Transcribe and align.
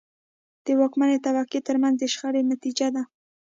د 0.65 0.67
واکمنې 0.79 1.17
طبقې 1.25 1.59
ترمنځ 1.67 1.95
د 1.99 2.03
شخړې 2.13 2.41
نتیجه 2.51 2.87
ده. 2.95 3.03